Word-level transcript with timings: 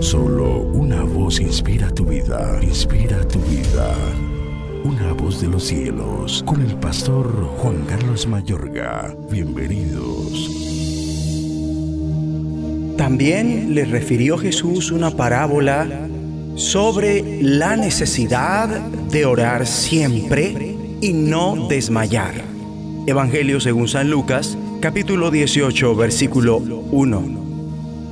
Solo 0.00 0.60
una 0.60 1.02
voz 1.02 1.40
inspira 1.40 1.90
tu 1.90 2.04
vida, 2.04 2.58
inspira 2.62 3.26
tu 3.28 3.38
vida. 3.40 3.94
Una 4.84 5.12
voz 5.12 5.40
de 5.40 5.48
los 5.48 5.64
cielos, 5.64 6.42
con 6.46 6.60
el 6.60 6.74
pastor 6.76 7.26
Juan 7.58 7.84
Carlos 7.86 8.26
Mayorga. 8.26 9.14
Bienvenidos. 9.30 10.50
También 12.96 13.74
le 13.74 13.84
refirió 13.84 14.38
Jesús 14.38 14.90
una 14.90 15.10
parábola 15.10 16.08
sobre 16.56 17.42
la 17.42 17.76
necesidad 17.76 18.68
de 18.68 19.24
orar 19.24 19.66
siempre 19.66 20.76
y 21.00 21.12
no 21.12 21.68
desmayar. 21.68 22.34
Evangelio 23.06 23.60
según 23.60 23.88
San 23.88 24.10
Lucas, 24.10 24.58
capítulo 24.80 25.30
18, 25.30 25.94
versículo 25.94 26.56
1. 26.58 27.46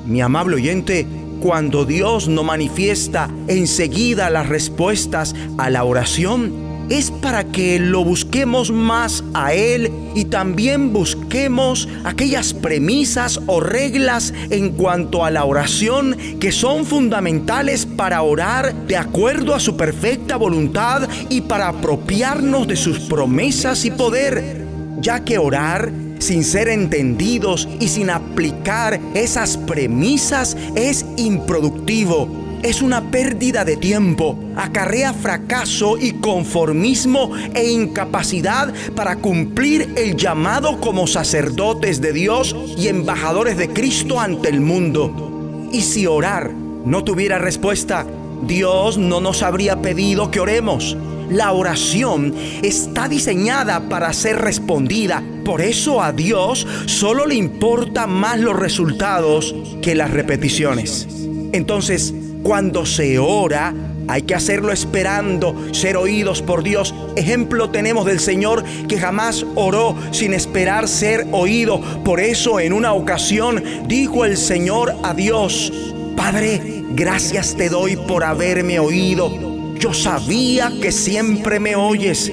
Mi 0.06 0.20
amable 0.20 0.56
oyente, 0.56 1.06
cuando 1.44 1.84
Dios 1.84 2.26
no 2.26 2.42
manifiesta 2.42 3.28
enseguida 3.48 4.30
las 4.30 4.48
respuestas 4.48 5.34
a 5.58 5.68
la 5.68 5.84
oración, 5.84 6.86
es 6.88 7.10
para 7.10 7.44
que 7.44 7.78
lo 7.78 8.02
busquemos 8.02 8.70
más 8.70 9.22
a 9.34 9.52
Él 9.52 9.92
y 10.14 10.24
también 10.24 10.94
busquemos 10.94 11.86
aquellas 12.04 12.54
premisas 12.54 13.42
o 13.46 13.60
reglas 13.60 14.32
en 14.48 14.70
cuanto 14.70 15.22
a 15.22 15.30
la 15.30 15.44
oración 15.44 16.16
que 16.40 16.50
son 16.50 16.86
fundamentales 16.86 17.84
para 17.84 18.22
orar 18.22 18.74
de 18.86 18.96
acuerdo 18.96 19.54
a 19.54 19.60
su 19.60 19.76
perfecta 19.76 20.36
voluntad 20.36 21.06
y 21.28 21.42
para 21.42 21.68
apropiarnos 21.68 22.66
de 22.66 22.76
sus 22.76 23.00
promesas 23.00 23.84
y 23.84 23.90
poder, 23.90 24.66
ya 25.02 25.22
que 25.26 25.36
orar 25.36 26.03
sin 26.24 26.42
ser 26.42 26.68
entendidos 26.68 27.68
y 27.80 27.88
sin 27.88 28.08
aplicar 28.08 28.98
esas 29.14 29.58
premisas 29.58 30.56
es 30.74 31.04
improductivo 31.16 32.44
es 32.64 32.80
una 32.80 33.10
pérdida 33.10 33.62
de 33.66 33.76
tiempo, 33.76 34.38
acarrea 34.56 35.12
fracaso 35.12 35.98
y 35.98 36.12
conformismo 36.12 37.30
e 37.52 37.70
incapacidad 37.70 38.72
para 38.96 39.16
cumplir 39.16 39.92
el 39.96 40.16
llamado 40.16 40.80
como 40.80 41.06
sacerdotes 41.06 42.00
de 42.00 42.14
Dios 42.14 42.56
y 42.78 42.88
embajadores 42.88 43.58
de 43.58 43.68
Cristo 43.68 44.18
ante 44.18 44.48
el 44.48 44.62
mundo. 44.62 45.68
Y 45.72 45.82
si 45.82 46.06
orar 46.06 46.52
no 46.54 47.04
tuviera 47.04 47.38
respuesta, 47.38 48.06
Dios 48.46 48.96
no 48.96 49.20
nos 49.20 49.42
habría 49.42 49.82
pedido 49.82 50.30
que 50.30 50.40
oremos. 50.40 50.96
La 51.30 51.52
oración 51.52 52.34
está 52.62 53.08
diseñada 53.08 53.88
para 53.88 54.12
ser 54.12 54.36
respondida. 54.36 55.22
Por 55.44 55.60
eso 55.60 56.02
a 56.02 56.12
Dios 56.12 56.66
solo 56.86 57.26
le 57.26 57.34
importan 57.34 58.10
más 58.10 58.40
los 58.40 58.56
resultados 58.56 59.54
que 59.82 59.94
las 59.94 60.10
repeticiones. 60.10 61.06
Entonces, 61.52 62.14
cuando 62.42 62.84
se 62.84 63.18
ora, 63.18 63.74
hay 64.08 64.22
que 64.22 64.34
hacerlo 64.34 64.72
esperando 64.72 65.56
ser 65.72 65.96
oídos 65.96 66.42
por 66.42 66.62
Dios. 66.62 66.94
Ejemplo 67.16 67.70
tenemos 67.70 68.04
del 68.04 68.20
Señor 68.20 68.64
que 68.88 68.98
jamás 68.98 69.46
oró 69.54 69.96
sin 70.10 70.34
esperar 70.34 70.88
ser 70.88 71.26
oído. 71.32 71.80
Por 72.04 72.20
eso 72.20 72.60
en 72.60 72.72
una 72.72 72.92
ocasión 72.92 73.62
dijo 73.86 74.24
el 74.24 74.36
Señor 74.36 74.94
a 75.02 75.14
Dios, 75.14 75.72
Padre, 76.16 76.84
gracias 76.90 77.54
te 77.56 77.68
doy 77.68 77.96
por 77.96 78.24
haberme 78.24 78.78
oído. 78.78 79.53
Yo 79.84 79.92
sabía 79.92 80.72
que 80.80 80.90
siempre 80.90 81.60
me 81.60 81.76
oyes. 81.76 82.32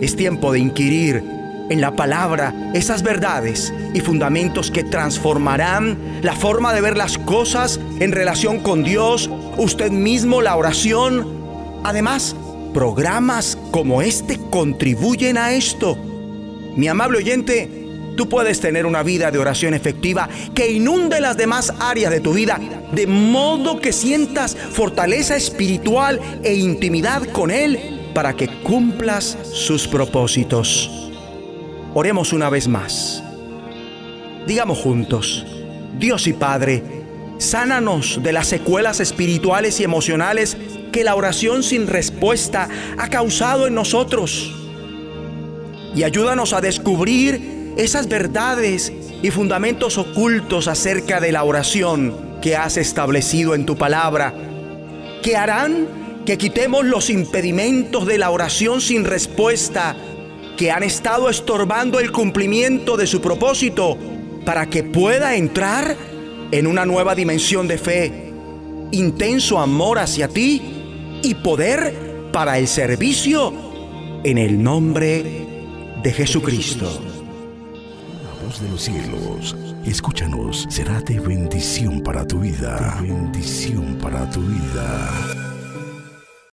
Es 0.00 0.14
tiempo 0.14 0.52
de 0.52 0.60
inquirir 0.60 1.20
en 1.68 1.80
la 1.80 1.96
palabra 1.96 2.70
esas 2.74 3.02
verdades 3.02 3.74
y 3.92 3.98
fundamentos 3.98 4.70
que 4.70 4.84
transformarán 4.84 6.20
la 6.22 6.36
forma 6.36 6.72
de 6.72 6.80
ver 6.80 6.96
las 6.96 7.18
cosas 7.18 7.80
en 7.98 8.12
relación 8.12 8.60
con 8.60 8.84
Dios, 8.84 9.28
usted 9.56 9.90
mismo, 9.90 10.42
la 10.42 10.54
oración. 10.54 11.26
Además, 11.82 12.36
programas 12.72 13.58
como 13.72 14.00
este 14.00 14.38
contribuyen 14.38 15.38
a 15.38 15.54
esto. 15.54 15.98
Mi 16.76 16.86
amable 16.86 17.18
oyente, 17.18 17.85
tú 18.16 18.28
puedes 18.28 18.60
tener 18.60 18.86
una 18.86 19.02
vida 19.02 19.30
de 19.30 19.38
oración 19.38 19.74
efectiva 19.74 20.28
que 20.54 20.72
inunde 20.72 21.20
las 21.20 21.36
demás 21.36 21.72
áreas 21.78 22.10
de 22.10 22.20
tu 22.20 22.32
vida, 22.32 22.58
de 22.92 23.06
modo 23.06 23.80
que 23.80 23.92
sientas 23.92 24.56
fortaleza 24.56 25.36
espiritual 25.36 26.20
e 26.42 26.54
intimidad 26.54 27.22
con 27.28 27.50
Él 27.50 28.10
para 28.14 28.34
que 28.34 28.48
cumplas 28.62 29.36
sus 29.52 29.86
propósitos. 29.86 31.12
Oremos 31.94 32.32
una 32.32 32.50
vez 32.50 32.66
más. 32.66 33.22
Digamos 34.46 34.78
juntos, 34.78 35.44
Dios 35.98 36.26
y 36.26 36.32
Padre, 36.32 36.82
sánanos 37.38 38.20
de 38.22 38.32
las 38.32 38.46
secuelas 38.46 39.00
espirituales 39.00 39.80
y 39.80 39.84
emocionales 39.84 40.56
que 40.92 41.04
la 41.04 41.14
oración 41.14 41.62
sin 41.62 41.86
respuesta 41.86 42.68
ha 42.96 43.08
causado 43.08 43.66
en 43.66 43.74
nosotros. 43.74 44.54
Y 45.94 46.02
ayúdanos 46.02 46.52
a 46.52 46.60
descubrir 46.60 47.55
esas 47.76 48.08
verdades 48.08 48.92
y 49.22 49.30
fundamentos 49.30 49.98
ocultos 49.98 50.66
acerca 50.66 51.20
de 51.20 51.32
la 51.32 51.44
oración 51.44 52.38
que 52.40 52.56
has 52.56 52.76
establecido 52.76 53.54
en 53.54 53.66
tu 53.66 53.76
palabra, 53.76 54.34
que 55.22 55.36
harán 55.36 56.22
que 56.24 56.38
quitemos 56.38 56.84
los 56.84 57.10
impedimentos 57.10 58.06
de 58.06 58.18
la 58.18 58.30
oración 58.30 58.80
sin 58.80 59.04
respuesta 59.04 59.96
que 60.56 60.70
han 60.70 60.82
estado 60.82 61.28
estorbando 61.28 62.00
el 62.00 62.10
cumplimiento 62.10 62.96
de 62.96 63.06
su 63.06 63.20
propósito 63.20 63.96
para 64.44 64.66
que 64.66 64.82
pueda 64.82 65.36
entrar 65.36 65.96
en 66.50 66.66
una 66.66 66.86
nueva 66.86 67.14
dimensión 67.14 67.68
de 67.68 67.78
fe, 67.78 68.32
intenso 68.90 69.58
amor 69.58 69.98
hacia 69.98 70.28
ti 70.28 70.62
y 71.22 71.34
poder 71.34 72.30
para 72.32 72.58
el 72.58 72.68
servicio 72.68 73.52
en 74.24 74.38
el 74.38 74.62
nombre 74.62 75.46
de 76.02 76.12
Jesucristo. 76.12 77.15
De 78.46 78.68
los 78.68 78.82
cielos, 78.82 79.56
escúchanos, 79.84 80.66
será 80.70 81.00
de 81.00 81.18
bendición 81.18 82.00
para 82.00 82.24
tu 82.24 82.38
vida. 82.38 82.96
bendición 83.02 83.98
para 84.00 84.30
tu 84.30 84.40
vida. 84.40 85.45